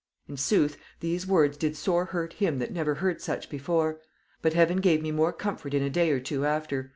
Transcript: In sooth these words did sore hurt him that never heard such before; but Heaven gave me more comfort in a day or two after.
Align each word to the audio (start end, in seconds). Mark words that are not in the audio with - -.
In 0.27 0.35
sooth 0.35 0.77
these 0.99 1.27
words 1.27 1.57
did 1.57 1.77
sore 1.77 2.05
hurt 2.05 2.33
him 2.33 2.57
that 2.57 2.73
never 2.73 2.95
heard 2.95 3.21
such 3.21 3.51
before; 3.51 3.99
but 4.41 4.53
Heaven 4.53 4.77
gave 4.77 4.99
me 5.03 5.11
more 5.11 5.31
comfort 5.31 5.75
in 5.75 5.83
a 5.83 5.91
day 5.91 6.09
or 6.09 6.19
two 6.19 6.43
after. 6.43 6.89